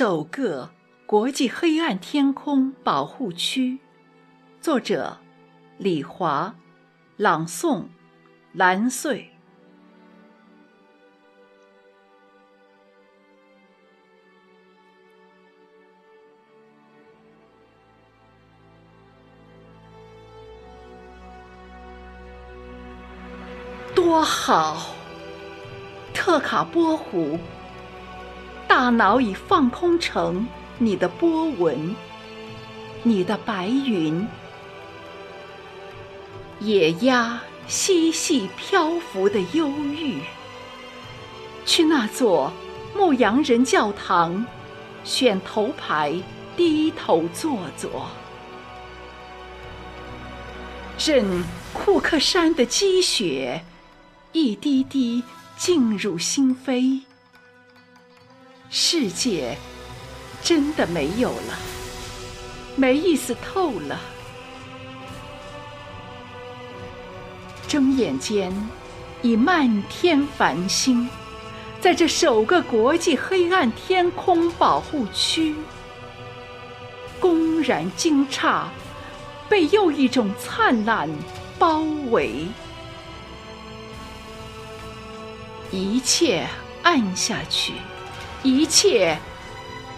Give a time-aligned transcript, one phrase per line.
[0.00, 0.70] 首个
[1.04, 3.80] 国际黑暗天空保护区，
[4.58, 5.18] 作者
[5.76, 6.54] 李华，
[7.18, 7.84] 朗诵
[8.54, 9.30] 蓝穗。
[23.94, 24.94] 多好，
[26.14, 27.38] 特卡波湖。
[28.80, 30.48] 大脑已放空成
[30.78, 31.94] 你的波纹，
[33.02, 34.26] 你的白云，
[36.60, 40.22] 野鸭嬉戏漂浮的忧郁。
[41.66, 42.50] 去那座
[42.96, 44.46] 牧羊人教堂，
[45.04, 46.14] 选头牌，
[46.56, 48.08] 低头坐坐，
[50.98, 53.62] 任库克山的积雪
[54.32, 55.22] 一滴滴
[55.58, 57.02] 进入心扉。
[58.72, 59.58] 世界
[60.44, 61.58] 真的没有了，
[62.76, 63.98] 没意思透了。
[67.66, 68.52] 睁眼间，
[69.22, 71.10] 已漫天繁星，
[71.80, 75.56] 在这首个国际黑暗天空保护区，
[77.18, 78.66] 公然惊诧，
[79.48, 81.10] 被又一种灿烂
[81.58, 82.46] 包围，
[85.72, 86.46] 一切
[86.84, 87.72] 暗下去。
[88.42, 89.18] 一切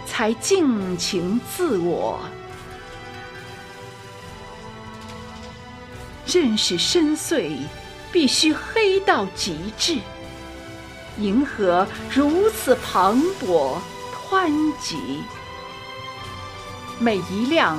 [0.05, 2.19] 才尽情自我，
[6.27, 7.57] 认识深邃，
[8.11, 9.99] 必须黑到极致。
[11.19, 13.79] 银河如此磅礴
[14.29, 15.23] 湍急，
[16.99, 17.79] 每一亮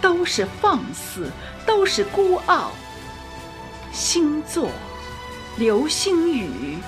[0.00, 1.30] 都是放肆，
[1.66, 2.70] 都是孤傲。
[3.92, 4.70] 星座，
[5.56, 6.78] 流星雨。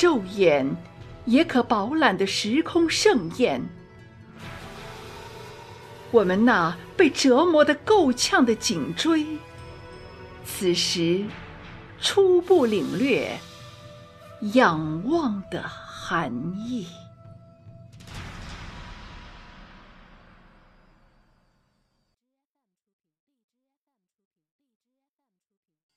[0.00, 0.76] 肉眼
[1.24, 3.60] 也可饱览的时空盛宴，
[6.12, 9.26] 我们那被折磨的够呛的颈椎，
[10.44, 11.24] 此时
[12.00, 13.38] 初步领略
[14.54, 16.86] 仰望的含义。